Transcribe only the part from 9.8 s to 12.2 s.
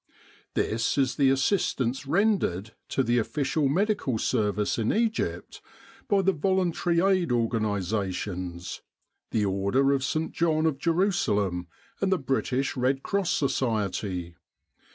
of Saint John of Jerusalem and the